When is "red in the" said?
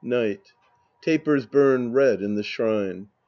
1.93-2.41